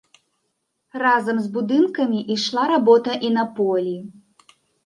Разам 1.03 1.37
з 1.43 1.47
будынкамі 1.59 2.19
ішла 2.39 2.63
работа 2.75 3.21
і 3.29 3.33
на 3.37 3.47
полі. 3.61 3.95